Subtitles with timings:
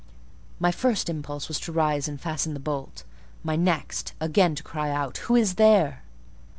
[0.59, 3.03] My first impulse was to rise and fasten the bolt;
[3.43, 6.01] my next, again to cry out, "Who is there?"